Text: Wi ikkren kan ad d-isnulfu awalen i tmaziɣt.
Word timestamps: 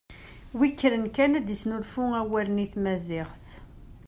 Wi 0.57 0.65
ikkren 0.69 1.05
kan 1.15 1.37
ad 1.39 1.43
d-isnulfu 1.45 2.03
awalen 2.19 2.63
i 2.65 2.67
tmaziɣt. 2.73 3.43